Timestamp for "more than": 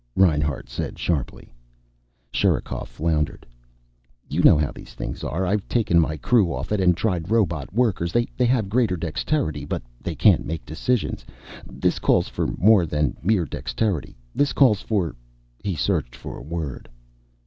12.57-13.15